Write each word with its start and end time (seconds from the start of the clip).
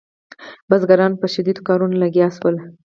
بزګران 0.69 1.11
په 1.21 1.25
شدیدو 1.33 1.65
کارونو 1.67 1.95
لګیا 2.03 2.27
شول. 2.37 2.55